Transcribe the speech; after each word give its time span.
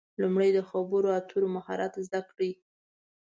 لومړی 0.21 0.49
د 0.53 0.59
خبرو 0.69 1.07
اترو 1.19 1.47
مهارت 1.55 1.93
زده 2.05 2.21
کړئ. 2.29 2.51